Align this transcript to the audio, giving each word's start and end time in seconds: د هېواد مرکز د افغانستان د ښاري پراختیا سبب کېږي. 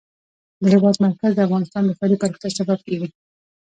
د 0.61 0.63
هېواد 0.73 0.95
مرکز 1.05 1.31
د 1.35 1.39
افغانستان 1.47 1.83
د 1.85 1.91
ښاري 1.97 2.15
پراختیا 2.21 2.49
سبب 2.59 2.79
کېږي. 2.87 3.07